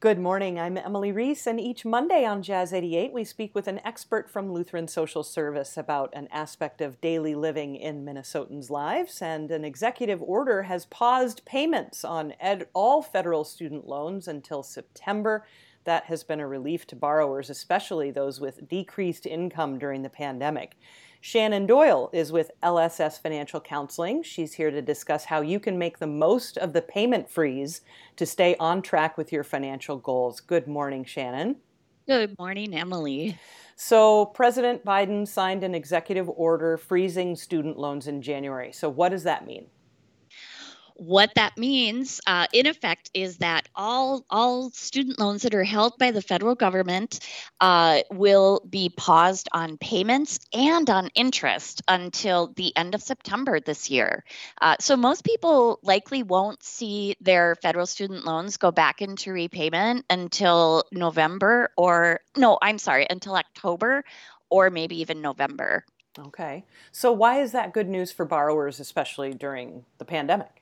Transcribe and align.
Good 0.00 0.20
morning. 0.20 0.60
I'm 0.60 0.76
Emily 0.76 1.10
Reese, 1.10 1.44
and 1.44 1.58
each 1.58 1.84
Monday 1.84 2.24
on 2.24 2.40
Jazz 2.40 2.72
88, 2.72 3.12
we 3.12 3.24
speak 3.24 3.52
with 3.52 3.66
an 3.66 3.80
expert 3.84 4.30
from 4.30 4.52
Lutheran 4.52 4.86
Social 4.86 5.24
Service 5.24 5.76
about 5.76 6.10
an 6.12 6.28
aspect 6.30 6.80
of 6.80 7.00
daily 7.00 7.34
living 7.34 7.74
in 7.74 8.04
Minnesotans' 8.04 8.70
lives. 8.70 9.20
And 9.20 9.50
an 9.50 9.64
executive 9.64 10.22
order 10.22 10.62
has 10.62 10.86
paused 10.86 11.44
payments 11.44 12.04
on 12.04 12.34
ed- 12.38 12.68
all 12.74 13.02
federal 13.02 13.42
student 13.42 13.88
loans 13.88 14.28
until 14.28 14.62
September. 14.62 15.44
That 15.82 16.04
has 16.04 16.22
been 16.22 16.38
a 16.38 16.46
relief 16.46 16.86
to 16.88 16.94
borrowers, 16.94 17.50
especially 17.50 18.12
those 18.12 18.38
with 18.38 18.68
decreased 18.68 19.26
income 19.26 19.80
during 19.80 20.02
the 20.02 20.08
pandemic. 20.08 20.76
Shannon 21.20 21.66
Doyle 21.66 22.10
is 22.12 22.30
with 22.30 22.52
LSS 22.62 23.20
Financial 23.20 23.60
Counseling. 23.60 24.22
She's 24.22 24.54
here 24.54 24.70
to 24.70 24.80
discuss 24.80 25.24
how 25.24 25.40
you 25.40 25.58
can 25.58 25.76
make 25.76 25.98
the 25.98 26.06
most 26.06 26.56
of 26.56 26.72
the 26.72 26.82
payment 26.82 27.28
freeze 27.28 27.80
to 28.16 28.24
stay 28.24 28.54
on 28.60 28.82
track 28.82 29.18
with 29.18 29.32
your 29.32 29.42
financial 29.42 29.96
goals. 29.96 30.40
Good 30.40 30.68
morning, 30.68 31.04
Shannon. 31.04 31.56
Good 32.06 32.38
morning, 32.38 32.72
Emily. 32.72 33.36
So, 33.74 34.26
President 34.26 34.84
Biden 34.84 35.26
signed 35.26 35.62
an 35.64 35.74
executive 35.74 36.28
order 36.28 36.76
freezing 36.76 37.36
student 37.36 37.78
loans 37.78 38.06
in 38.06 38.22
January. 38.22 38.72
So, 38.72 38.88
what 38.88 39.10
does 39.10 39.24
that 39.24 39.46
mean? 39.46 39.66
What 40.98 41.30
that 41.36 41.56
means, 41.56 42.20
uh, 42.26 42.46
in 42.52 42.66
effect, 42.66 43.08
is 43.14 43.38
that 43.38 43.68
all 43.74 44.24
all 44.28 44.70
student 44.70 45.18
loans 45.20 45.42
that 45.42 45.54
are 45.54 45.64
held 45.64 45.96
by 45.96 46.10
the 46.10 46.20
federal 46.20 46.56
government 46.56 47.20
uh, 47.60 48.00
will 48.10 48.66
be 48.68 48.88
paused 48.88 49.48
on 49.52 49.78
payments 49.78 50.40
and 50.52 50.90
on 50.90 51.08
interest 51.14 51.82
until 51.86 52.52
the 52.56 52.76
end 52.76 52.96
of 52.96 53.02
September 53.02 53.60
this 53.60 53.90
year. 53.90 54.24
Uh, 54.60 54.74
so 54.80 54.96
most 54.96 55.22
people 55.22 55.78
likely 55.84 56.24
won't 56.24 56.64
see 56.64 57.14
their 57.20 57.54
federal 57.62 57.86
student 57.86 58.24
loans 58.24 58.56
go 58.56 58.72
back 58.72 59.00
into 59.00 59.32
repayment 59.32 60.04
until 60.10 60.82
November, 60.90 61.70
or 61.76 62.20
no, 62.36 62.58
I'm 62.60 62.78
sorry, 62.78 63.06
until 63.08 63.36
October, 63.36 64.02
or 64.50 64.68
maybe 64.68 65.00
even 65.00 65.20
November. 65.20 65.84
Okay. 66.18 66.64
So, 66.90 67.12
why 67.12 67.40
is 67.40 67.52
that 67.52 67.72
good 67.72 67.88
news 67.88 68.10
for 68.10 68.24
borrowers, 68.24 68.80
especially 68.80 69.32
during 69.32 69.84
the 69.98 70.04
pandemic? 70.04 70.58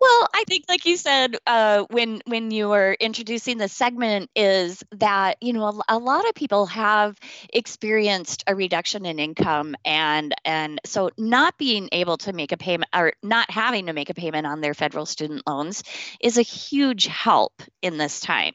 Well, 0.00 0.28
I 0.34 0.44
think, 0.46 0.64
like 0.68 0.84
you 0.84 0.96
said, 0.96 1.36
uh, 1.46 1.84
when 1.90 2.20
when 2.26 2.50
you 2.50 2.68
were 2.68 2.96
introducing 2.98 3.58
the 3.58 3.68
segment, 3.68 4.30
is 4.34 4.82
that 4.92 5.36
you 5.40 5.52
know 5.52 5.66
a, 5.66 5.96
a, 5.96 5.98
lot 5.98 6.28
of 6.28 6.34
people 6.34 6.66
have 6.66 7.18
experienced 7.52 8.44
a 8.46 8.54
reduction 8.54 9.06
in 9.06 9.18
income, 9.18 9.76
and 9.84 10.34
and 10.44 10.80
so 10.84 11.10
not 11.16 11.56
being 11.58 11.88
able 11.92 12.16
to 12.18 12.32
make 12.32 12.52
a 12.52 12.56
payment 12.56 12.90
or 12.94 13.14
not 13.22 13.50
having 13.50 13.86
to 13.86 13.92
make 13.92 14.10
a 14.10 14.14
payment 14.14 14.46
on 14.46 14.60
their 14.60 14.74
federal 14.74 15.06
student 15.06 15.42
loans 15.46 15.82
is 16.20 16.38
a 16.38 16.42
huge 16.42 17.06
help 17.06 17.62
in 17.80 17.96
this 17.96 18.20
time. 18.20 18.54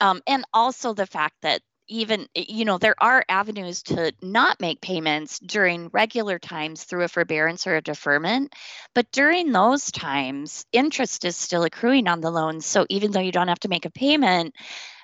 Um, 0.00 0.20
and 0.26 0.44
also 0.52 0.94
the 0.94 1.06
fact 1.06 1.36
that 1.42 1.62
even 1.88 2.26
eh, 2.34 2.44
you 2.48 2.64
know 2.64 2.78
there 2.78 2.94
are 3.00 3.24
avenues 3.28 3.82
to 3.82 4.12
not 4.22 4.60
make 4.60 4.80
payments 4.80 5.38
during 5.38 5.88
regular 5.88 6.38
times 6.38 6.84
through 6.84 7.04
a 7.04 7.08
forbearance 7.08 7.66
or 7.66 7.76
a 7.76 7.82
deferment 7.82 8.54
but 8.94 9.10
during 9.12 9.52
those 9.52 9.90
times 9.90 10.64
interest 10.72 11.24
is 11.24 11.36
still 11.36 11.64
accruing 11.64 12.08
on 12.08 12.20
the 12.20 12.30
loans. 12.30 12.66
So 12.66 12.86
even 12.88 13.10
though 13.10 13.20
you 13.20 13.32
don't 13.32 13.48
have 13.48 13.60
to 13.60 13.68
make 13.68 13.84
a 13.84 13.90
payment 13.90 14.54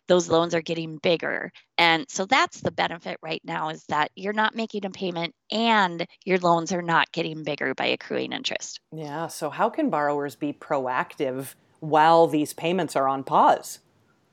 those 0.08 0.28
loans 0.28 0.55
are 0.55 0.62
getting 0.62 0.98
bigger. 0.98 1.53
And 1.78 2.06
so 2.08 2.27
that's 2.27 2.60
the 2.60 2.72
benefit 2.72 3.19
right 3.22 3.41
now 3.44 3.69
is 3.69 3.84
that 3.88 4.10
you're 4.16 4.33
not 4.33 4.56
making 4.56 4.84
a 4.84 4.91
payment 4.91 5.33
and 5.50 6.05
your 6.25 6.38
loans 6.38 6.72
are 6.72 6.83
not 6.83 7.10
getting 7.12 7.44
bigger 7.44 7.72
by 7.75 7.86
accruing 7.86 8.33
interest. 8.33 8.80
Yeah 8.92 9.28
so 9.28 9.50
how 9.50 9.70
can 9.70 9.91
borrowers 9.91 10.36
be 10.36 10.53
proactive 10.53 11.55
while 11.80 12.27
these 12.27 12.53
payments 12.53 12.97
are 12.97 13.08
on 13.08 13.25
pause 13.25 13.80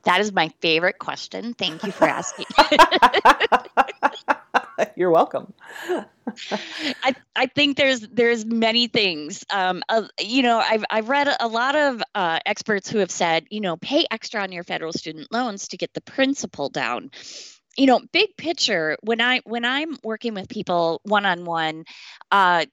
that 0.04 0.20
is 0.20 0.32
my 0.32 0.48
favorite 0.60 0.98
question. 0.98 1.54
Thank 1.54 1.82
you 1.84 1.92
for 1.92 2.06
asking. 2.06 2.46
You're 4.96 5.10
welcome. 5.10 5.52
I, 7.02 7.14
I 7.34 7.46
think 7.46 7.76
there's 7.76 8.00
there's 8.00 8.44
many 8.44 8.86
things. 8.86 9.44
Um, 9.50 9.82
uh, 9.88 10.02
you 10.20 10.42
know, 10.42 10.58
I've 10.58 10.84
I've 10.90 11.08
read 11.08 11.28
a 11.40 11.48
lot 11.48 11.76
of 11.76 12.02
uh, 12.14 12.38
experts 12.46 12.88
who 12.88 12.98
have 12.98 13.10
said, 13.10 13.46
you 13.50 13.60
know, 13.60 13.76
pay 13.76 14.06
extra 14.10 14.42
on 14.42 14.52
your 14.52 14.64
federal 14.64 14.92
student 14.92 15.32
loans 15.32 15.68
to 15.68 15.76
get 15.76 15.92
the 15.94 16.00
principal 16.00 16.68
down 16.68 17.10
you 17.76 17.86
know 17.86 18.00
big 18.12 18.36
picture 18.36 18.96
when 19.02 19.20
i 19.20 19.40
when 19.44 19.64
i'm 19.64 19.96
working 20.02 20.34
with 20.34 20.48
people 20.48 21.00
one 21.04 21.24
on 21.24 21.44
one 21.44 21.84
i 22.32 22.66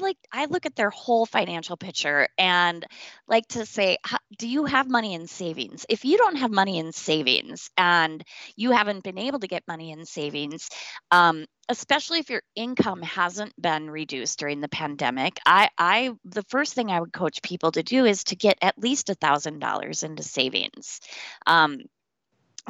like 0.00 0.16
i 0.32 0.46
look 0.46 0.66
at 0.66 0.76
their 0.76 0.90
whole 0.90 1.26
financial 1.26 1.76
picture 1.76 2.28
and 2.38 2.86
like 3.28 3.46
to 3.48 3.66
say 3.66 3.98
do 4.38 4.48
you 4.48 4.64
have 4.64 4.88
money 4.88 5.14
in 5.14 5.26
savings? 5.26 5.84
If 5.88 6.04
you 6.04 6.16
don't 6.16 6.36
have 6.36 6.50
money 6.50 6.78
in 6.78 6.92
savings 6.92 7.70
and 7.76 8.22
you 8.56 8.72
haven't 8.72 9.04
been 9.04 9.18
able 9.18 9.40
to 9.40 9.48
get 9.48 9.66
money 9.66 9.90
in 9.90 10.04
savings 10.04 10.68
um 11.10 11.44
especially 11.70 12.18
if 12.18 12.30
your 12.30 12.42
income 12.54 13.02
hasn't 13.02 13.52
been 13.60 13.90
reduced 13.90 14.38
during 14.38 14.60
the 14.60 14.68
pandemic 14.68 15.38
i 15.44 15.68
i 15.78 16.10
the 16.24 16.44
first 16.44 16.74
thing 16.74 16.90
i 16.90 17.00
would 17.00 17.12
coach 17.12 17.42
people 17.42 17.72
to 17.72 17.82
do 17.82 18.04
is 18.04 18.24
to 18.24 18.36
get 18.36 18.58
at 18.62 18.78
least 18.78 19.10
a 19.10 19.14
thousand 19.14 19.58
dollars 19.58 20.02
into 20.02 20.22
savings. 20.22 21.00
Um, 21.46 21.80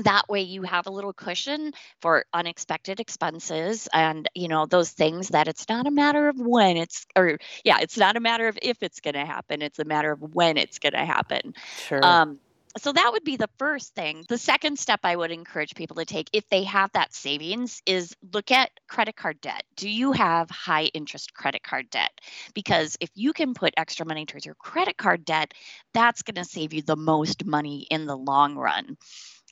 that 0.04 0.28
way 0.28 0.42
you 0.42 0.62
have 0.62 0.86
a 0.86 0.90
little 0.90 1.12
cushion 1.12 1.72
for 2.00 2.24
unexpected 2.32 3.00
expenses 3.00 3.88
and 3.92 4.28
you 4.34 4.48
know 4.48 4.66
those 4.66 4.90
things 4.90 5.28
that 5.28 5.48
it's 5.48 5.68
not 5.68 5.86
a 5.86 5.90
matter 5.90 6.28
of 6.28 6.38
when 6.38 6.76
it's 6.76 7.06
or 7.16 7.38
yeah 7.64 7.78
it's 7.80 7.96
not 7.96 8.16
a 8.16 8.20
matter 8.20 8.48
of 8.48 8.58
if 8.62 8.82
it's 8.82 9.00
going 9.00 9.14
to 9.14 9.24
happen 9.24 9.62
it's 9.62 9.78
a 9.78 9.84
matter 9.84 10.12
of 10.12 10.20
when 10.20 10.56
it's 10.56 10.78
going 10.78 10.92
to 10.92 11.04
happen 11.04 11.54
sure 11.76 12.04
um, 12.04 12.38
so 12.76 12.92
that 12.92 13.12
would 13.12 13.24
be 13.24 13.36
the 13.36 13.48
first 13.58 13.94
thing. 13.94 14.24
The 14.28 14.38
second 14.38 14.78
step 14.78 15.00
I 15.02 15.16
would 15.16 15.30
encourage 15.30 15.74
people 15.74 15.96
to 15.96 16.04
take 16.04 16.28
if 16.32 16.48
they 16.48 16.64
have 16.64 16.92
that 16.92 17.14
savings 17.14 17.82
is 17.86 18.14
look 18.32 18.50
at 18.50 18.70
credit 18.88 19.16
card 19.16 19.40
debt. 19.40 19.64
Do 19.76 19.88
you 19.88 20.12
have 20.12 20.50
high 20.50 20.84
interest 20.84 21.34
credit 21.34 21.62
card 21.62 21.90
debt? 21.90 22.10
Because 22.54 22.96
if 23.00 23.10
you 23.14 23.32
can 23.32 23.54
put 23.54 23.74
extra 23.76 24.06
money 24.06 24.26
towards 24.26 24.46
your 24.46 24.54
credit 24.54 24.96
card 24.96 25.24
debt, 25.24 25.54
that's 25.92 26.22
going 26.22 26.36
to 26.36 26.44
save 26.44 26.72
you 26.72 26.82
the 26.82 26.96
most 26.96 27.44
money 27.44 27.86
in 27.90 28.06
the 28.06 28.16
long 28.16 28.54
run. 28.54 28.96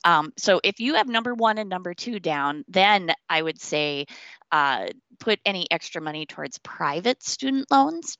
Um, 0.04 0.32
so 0.36 0.60
if 0.62 0.80
you 0.80 0.94
have 0.94 1.08
number 1.08 1.34
one 1.34 1.58
and 1.58 1.68
number 1.68 1.94
two 1.94 2.20
down, 2.20 2.64
then 2.68 3.12
I 3.28 3.42
would 3.42 3.60
say 3.60 4.06
uh, 4.52 4.86
put 5.18 5.40
any 5.44 5.66
extra 5.70 6.00
money 6.00 6.26
towards 6.26 6.58
private 6.58 7.22
student 7.22 7.70
loans. 7.70 8.18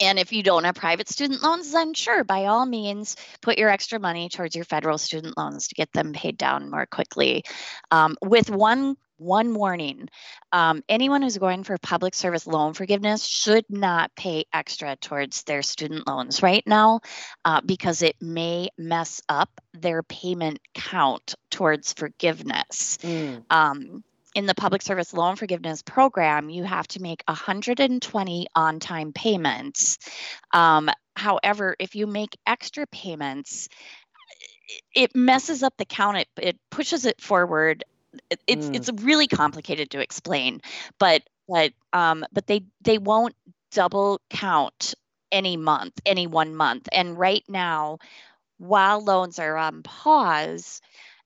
And 0.00 0.18
if 0.18 0.32
you 0.32 0.42
don't 0.42 0.64
have 0.64 0.74
private 0.74 1.08
student 1.08 1.42
loans, 1.42 1.72
then 1.72 1.94
sure, 1.94 2.22
by 2.22 2.46
all 2.46 2.66
means, 2.66 3.16
put 3.40 3.56
your 3.56 3.70
extra 3.70 3.98
money 3.98 4.28
towards 4.28 4.54
your 4.54 4.64
federal 4.64 4.98
student 4.98 5.38
loans 5.38 5.68
to 5.68 5.74
get 5.74 5.92
them 5.92 6.12
paid 6.12 6.36
down 6.36 6.70
more 6.70 6.86
quickly. 6.86 7.44
Um, 7.90 8.16
with 8.22 8.50
one 8.50 8.96
one 9.18 9.54
warning 9.54 10.08
um, 10.52 10.82
anyone 10.88 11.22
who's 11.22 11.38
going 11.38 11.64
for 11.64 11.76
public 11.78 12.14
service 12.14 12.46
loan 12.46 12.72
forgiveness 12.74 13.24
should 13.24 13.64
not 13.68 14.14
pay 14.16 14.44
extra 14.52 14.96
towards 14.96 15.42
their 15.44 15.62
student 15.62 16.06
loans 16.06 16.42
right 16.42 16.64
now 16.66 17.00
uh, 17.44 17.60
because 17.64 18.02
it 18.02 18.16
may 18.20 18.68
mess 18.78 19.20
up 19.28 19.50
their 19.74 20.02
payment 20.02 20.58
count 20.74 21.34
towards 21.50 21.92
forgiveness. 21.92 22.98
Mm. 23.02 23.44
Um, 23.50 24.04
in 24.34 24.44
the 24.44 24.54
public 24.54 24.82
service 24.82 25.14
loan 25.14 25.36
forgiveness 25.36 25.80
program, 25.80 26.50
you 26.50 26.62
have 26.62 26.86
to 26.88 27.00
make 27.00 27.22
120 27.26 28.46
on 28.54 28.80
time 28.80 29.12
payments. 29.14 29.98
Um, 30.52 30.90
however, 31.16 31.74
if 31.78 31.94
you 31.94 32.06
make 32.06 32.36
extra 32.46 32.86
payments, 32.86 33.70
it 34.94 35.16
messes 35.16 35.62
up 35.62 35.74
the 35.78 35.86
count. 35.86 36.18
It, 36.18 36.28
it 36.36 36.58
pushes 36.70 37.06
it 37.06 37.20
forward 37.20 37.84
it's 38.46 38.66
mm. 38.66 38.74
it's 38.74 38.90
really 39.02 39.28
complicated 39.28 39.90
to 39.90 40.00
explain, 40.00 40.60
but 40.98 41.22
but 41.48 41.72
um 41.92 42.24
but 42.32 42.46
they 42.46 42.62
they 42.82 42.98
won't 42.98 43.34
double 43.72 44.20
count 44.30 44.94
any 45.32 45.56
month, 45.56 45.94
any 46.06 46.26
one 46.26 46.54
month. 46.54 46.88
And 46.92 47.18
right 47.18 47.44
now, 47.48 47.98
while 48.58 49.02
loans 49.02 49.38
are 49.38 49.56
on 49.56 49.82
pause, 49.82 50.80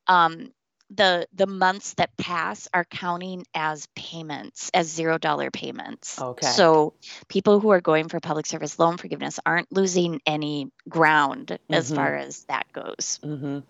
um, 0.06 0.52
the 0.90 1.26
the 1.32 1.46
months 1.46 1.94
that 1.94 2.16
pass 2.16 2.68
are 2.74 2.84
counting 2.84 3.44
as 3.54 3.86
payments 3.94 4.70
as 4.74 4.88
zero 4.88 5.18
dollar 5.18 5.50
payments 5.50 6.20
okay 6.20 6.46
so 6.46 6.92
people 7.28 7.60
who 7.60 7.70
are 7.70 7.80
going 7.80 8.08
for 8.08 8.18
public 8.18 8.44
service 8.44 8.78
loan 8.78 8.96
forgiveness 8.96 9.38
aren't 9.46 9.70
losing 9.72 10.20
any 10.26 10.70
ground 10.88 11.46
mm-hmm. 11.48 11.74
as 11.74 11.92
far 11.92 12.16
as 12.16 12.44
that 12.44 12.66
goes 12.72 13.20
mm-hmm. 13.22 13.60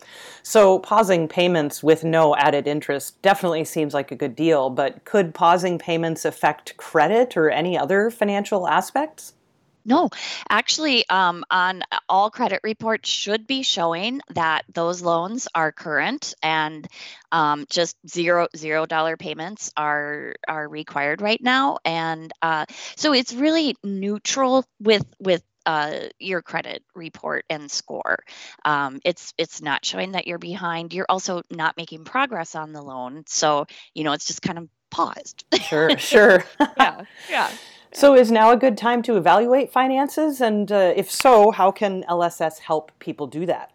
so 0.43 0.79
pausing 0.79 1.29
payments 1.29 1.83
with 1.83 2.05
no 2.05 2.35
added 2.37 2.67
interest 2.67 3.21
definitely 3.23 3.65
seems 3.65 3.93
like 3.93 4.11
a 4.11 4.17
good 4.17 4.35
deal 4.35 4.71
but 4.71 5.05
could 5.05 5.35
pausing 5.35 5.79
payments 5.79 6.25
affect 6.25 6.77
credit 6.77 7.37
or 7.37 7.51
any 7.51 7.77
other 7.77 8.11
financial 8.11 8.67
aspects 8.67 9.35
no, 9.85 10.11
actually, 10.49 11.09
um, 11.09 11.45
on 11.51 11.83
all 12.09 12.31
credit 12.31 12.61
reports 12.63 13.09
should 13.09 13.47
be 13.47 13.63
showing 13.63 14.21
that 14.31 14.65
those 14.73 15.03
loans 15.03 15.49
are 15.55 15.73
current 15.73 16.35
and 16.43 16.87
um, 17.33 17.67
just 17.71 17.97
zero 18.09 18.49
zero 18.57 18.87
dollar 18.87 19.17
payments 19.17 19.73
are 19.77 20.35
are 20.47 20.69
required 20.69 21.21
right 21.23 21.41
now, 21.43 21.79
and 21.85 22.33
uh, 22.43 22.67
so 22.97 23.13
it's 23.13 23.33
really 23.33 23.77
neutral 23.83 24.65
with 24.81 25.05
with 25.19 25.43
uh, 25.67 26.09
your 26.19 26.43
credit 26.43 26.83
report 26.95 27.45
and 27.51 27.71
score. 27.71 28.19
Um, 28.65 29.01
it's 29.05 29.35
it's 29.39 29.61
not 29.63 29.85
showing 29.85 30.13
that 30.13 30.27
you're 30.27 30.39
behind. 30.39 30.93
You're 30.93 31.07
also 31.09 31.43
not 31.51 31.77
making 31.77 32.05
progress 32.05 32.55
on 32.55 32.73
the 32.73 32.83
loan, 32.83 33.25
so 33.27 33.67
you 33.95 34.05
know 34.05 34.13
it's 34.13 34.27
just 34.27 34.43
kind 34.43 34.59
of 34.59 34.69
paused. 34.91 35.45
Sure, 35.63 35.97
sure. 35.99 36.45
yeah, 36.77 37.03
yeah. 37.29 37.51
So, 37.93 38.15
is 38.15 38.31
now 38.31 38.51
a 38.53 38.57
good 38.57 38.79
time 38.79 39.03
to 39.03 39.17
evaluate 39.17 39.73
finances? 39.73 40.41
And 40.41 40.71
uh, 40.71 40.93
if 40.95 41.11
so, 41.11 41.51
how 41.51 41.73
can 41.73 42.05
LSS 42.05 42.59
help 42.59 42.93
people 43.01 43.27
do 43.27 43.47
that? 43.47 43.73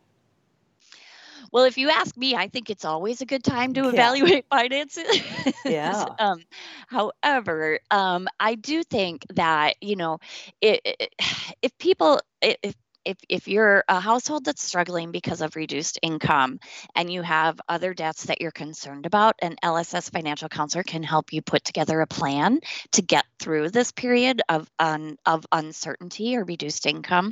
Well, 1.51 1.63
if 1.63 1.77
you 1.77 1.89
ask 1.89 2.17
me, 2.17 2.35
I 2.35 2.47
think 2.47 2.69
it's 2.69 2.83
always 2.83 3.21
a 3.21 3.25
good 3.25 3.43
time 3.43 3.73
to 3.75 3.83
yeah. 3.83 3.89
evaluate 3.89 4.45
finances. 4.49 5.21
Yeah. 5.63 6.05
um, 6.19 6.43
however, 6.87 7.79
um, 7.91 8.27
I 8.39 8.55
do 8.55 8.83
think 8.83 9.25
that 9.33 9.75
you 9.81 9.95
know, 9.95 10.19
it, 10.61 10.81
it, 10.83 11.15
if 11.61 11.77
people, 11.77 12.19
if 12.41 12.75
if, 13.05 13.17
if 13.29 13.47
you're 13.47 13.83
a 13.87 13.99
household 13.99 14.45
that's 14.45 14.63
struggling 14.63 15.11
because 15.11 15.41
of 15.41 15.55
reduced 15.55 15.99
income 16.01 16.59
and 16.95 17.11
you 17.11 17.21
have 17.21 17.59
other 17.69 17.93
debts 17.93 18.25
that 18.25 18.41
you're 18.41 18.51
concerned 18.51 19.05
about, 19.05 19.35
an 19.41 19.55
LSS 19.63 20.11
financial 20.11 20.49
counselor 20.49 20.83
can 20.83 21.03
help 21.03 21.31
you 21.31 21.41
put 21.41 21.63
together 21.63 22.01
a 22.01 22.07
plan 22.07 22.59
to 22.93 23.01
get 23.01 23.25
through 23.39 23.69
this 23.69 23.91
period 23.91 24.41
of, 24.49 24.67
um, 24.79 25.17
of 25.25 25.45
uncertainty 25.51 26.35
or 26.35 26.43
reduced 26.43 26.85
income. 26.85 27.31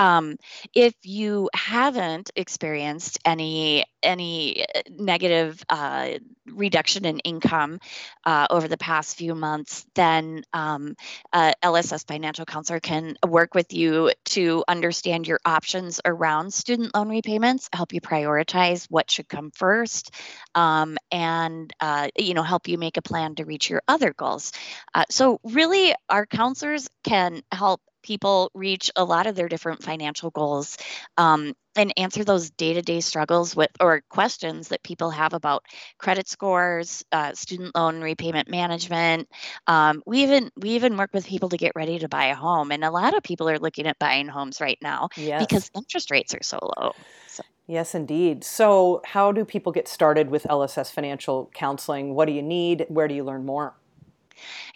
Um, 0.00 0.38
if 0.74 0.94
you 1.04 1.50
haven't 1.54 2.30
experienced 2.34 3.18
any 3.22 3.84
any 4.02 4.64
uh, 4.64 4.80
negative 4.88 5.62
uh, 5.68 6.12
reduction 6.46 7.04
in 7.04 7.18
income 7.18 7.80
uh, 8.24 8.46
over 8.48 8.66
the 8.66 8.78
past 8.78 9.18
few 9.18 9.34
months, 9.34 9.84
then 9.94 10.42
um, 10.54 10.96
uh, 11.34 11.52
LSS 11.62 12.06
Financial 12.06 12.46
Counselor 12.46 12.80
can 12.80 13.16
work 13.28 13.54
with 13.54 13.74
you 13.74 14.10
to 14.24 14.64
understand 14.66 15.28
your 15.28 15.38
options 15.44 16.00
around 16.02 16.54
student 16.54 16.94
loan 16.94 17.10
repayments, 17.10 17.68
help 17.70 17.92
you 17.92 18.00
prioritize 18.00 18.86
what 18.88 19.10
should 19.10 19.28
come 19.28 19.50
first, 19.50 20.14
um, 20.54 20.96
and 21.12 21.74
uh, 21.78 22.08
you 22.18 22.32
know 22.32 22.42
help 22.42 22.68
you 22.68 22.78
make 22.78 22.96
a 22.96 23.02
plan 23.02 23.34
to 23.34 23.44
reach 23.44 23.68
your 23.68 23.82
other 23.86 24.14
goals. 24.14 24.52
Uh, 24.94 25.04
so 25.10 25.40
really, 25.44 25.94
our 26.08 26.24
counselors 26.24 26.88
can 27.04 27.42
help 27.52 27.82
people 28.02 28.50
reach 28.54 28.90
a 28.96 29.04
lot 29.04 29.26
of 29.26 29.34
their 29.34 29.48
different 29.48 29.82
financial 29.82 30.30
goals 30.30 30.76
um, 31.16 31.54
and 31.76 31.92
answer 31.96 32.24
those 32.24 32.50
day-to-day 32.50 33.00
struggles 33.00 33.54
with 33.54 33.70
or 33.80 34.02
questions 34.08 34.68
that 34.68 34.82
people 34.82 35.10
have 35.10 35.32
about 35.32 35.64
credit 35.98 36.28
scores 36.28 37.04
uh, 37.12 37.32
student 37.34 37.74
loan 37.74 38.00
repayment 38.00 38.48
management 38.48 39.28
um, 39.66 40.02
we 40.06 40.22
even 40.22 40.50
we 40.56 40.70
even 40.70 40.96
work 40.96 41.10
with 41.12 41.26
people 41.26 41.48
to 41.48 41.56
get 41.56 41.72
ready 41.74 41.98
to 41.98 42.08
buy 42.08 42.26
a 42.26 42.34
home 42.34 42.72
and 42.72 42.84
a 42.84 42.90
lot 42.90 43.16
of 43.16 43.22
people 43.22 43.48
are 43.48 43.58
looking 43.58 43.86
at 43.86 43.98
buying 43.98 44.28
homes 44.28 44.60
right 44.60 44.78
now 44.82 45.08
yes. 45.16 45.46
because 45.46 45.70
interest 45.74 46.10
rates 46.10 46.34
are 46.34 46.42
so 46.42 46.58
low 46.78 46.92
so. 47.26 47.42
Yes, 47.70 47.94
indeed. 47.94 48.42
So, 48.42 49.00
how 49.04 49.30
do 49.30 49.44
people 49.44 49.70
get 49.70 49.86
started 49.86 50.28
with 50.28 50.42
LSS 50.42 50.90
financial 50.90 51.52
counseling? 51.54 52.16
What 52.16 52.24
do 52.24 52.32
you 52.32 52.42
need? 52.42 52.84
Where 52.88 53.06
do 53.06 53.14
you 53.14 53.22
learn 53.22 53.46
more? 53.46 53.74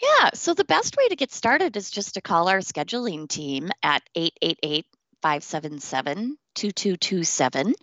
Yeah, 0.02 0.30
so 0.34 0.54
the 0.54 0.64
best 0.64 0.96
way 0.96 1.08
to 1.08 1.16
get 1.16 1.32
started 1.32 1.76
is 1.76 1.90
just 1.90 2.14
to 2.14 2.20
call 2.20 2.48
our 2.48 2.58
scheduling 2.58 3.28
team 3.28 3.70
at 3.82 4.02
888 4.14 4.86
577 5.24 6.36
2227 6.54 7.74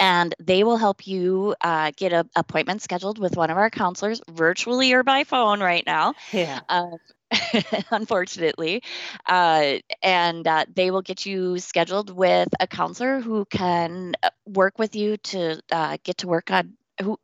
and 0.00 0.34
they 0.40 0.64
will 0.64 0.76
help 0.76 1.06
you 1.06 1.54
uh, 1.60 1.92
get 1.96 2.12
an 2.12 2.28
appointment 2.34 2.82
scheduled 2.82 3.20
with 3.20 3.36
one 3.36 3.50
of 3.50 3.56
our 3.56 3.70
counselors 3.70 4.20
virtually 4.28 4.92
or 4.92 5.04
by 5.04 5.22
phone 5.22 5.60
right 5.60 5.84
now 5.86 6.12
yeah. 6.32 6.58
um, 6.68 6.96
unfortunately 7.92 8.82
uh, 9.26 9.76
and 10.02 10.48
uh, 10.48 10.64
they 10.74 10.90
will 10.90 11.02
get 11.02 11.24
you 11.24 11.60
scheduled 11.60 12.10
with 12.10 12.48
a 12.58 12.66
counselor 12.66 13.20
who 13.20 13.44
can 13.44 14.14
uh, 14.24 14.30
work 14.44 14.76
with 14.76 14.96
you 14.96 15.16
to 15.18 15.60
uh, 15.70 15.96
get 16.02 16.18
to 16.18 16.26
work 16.26 16.50
on 16.50 16.72
who 17.00 17.16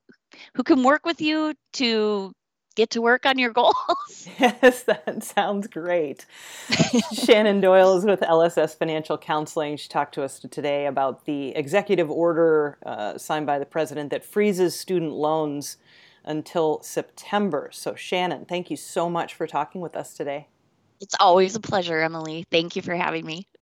who 0.55 0.63
can 0.63 0.85
work 0.85 1.05
with 1.05 1.21
you 1.21 1.53
to 1.73 2.33
get 2.75 2.91
to 2.91 3.03
work 3.03 3.27
on 3.27 3.39
your 3.39 3.53
goals. 3.53 3.75
Yes, 4.39 4.83
that 4.85 5.23
sounds 5.23 5.67
great. 5.67 6.27
Shannon 7.13 7.61
Doyle 7.61 7.97
is 7.97 8.05
with 8.05 8.21
LSS 8.21 8.77
Financial 8.77 9.19
Counseling. 9.19 9.77
She 9.77 9.89
talked 9.89 10.15
to 10.15 10.23
us 10.23 10.39
today 10.39 10.87
about 10.87 11.25
the 11.25 11.51
executive 11.51 12.11
order 12.11 12.79
uh, 12.85 13.19
signed 13.19 13.47
by 13.47 13.59
the 13.59 13.67
president 13.67 14.11
that 14.11 14.25
freezes 14.25 14.79
student 14.79 15.13
loans 15.13 15.77
until 16.25 16.83
September. 16.83 17.71
So, 17.73 17.95
Shannon, 17.95 18.45
thank 18.47 18.71
you 18.71 18.77
so 18.77 19.11
much 19.11 19.35
for 19.35 19.47
talking 19.47 19.81
with 19.81 19.95
us 19.97 20.15
today. 20.15 20.49
It's 21.01 21.15
always 21.21 21.55
a 21.55 21.61
pleasure, 21.61 22.01
Emily. 22.01 22.47
Thank 22.51 22.77
you 22.77 22.83
for 22.83 22.95
having 22.95 23.27
me. 23.27 23.47